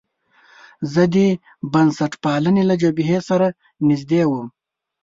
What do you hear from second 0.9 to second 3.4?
زه د بنسټپالنې له جبهې